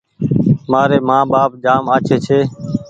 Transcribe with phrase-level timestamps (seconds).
[0.71, 2.39] مآري مآن ٻآپ جآم آڇي ڇي